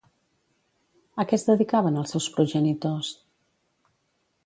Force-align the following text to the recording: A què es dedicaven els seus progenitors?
A 1.23 1.27
què 1.31 1.39
es 1.39 1.45
dedicaven 1.51 2.01
els 2.05 2.17
seus 2.17 2.31
progenitors? 2.39 3.15